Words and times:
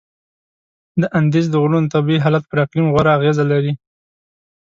د 1.01 1.03
اندیز 1.19 1.45
د 1.49 1.55
غرونو 1.63 1.91
طبیعي 1.95 2.19
حالت 2.25 2.43
پر 2.47 2.57
اقلیم 2.65 2.87
غوره 2.93 3.11
اغیزه 3.17 3.43
لري. 3.51 3.73